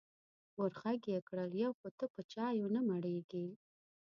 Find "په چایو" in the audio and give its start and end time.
2.13-2.67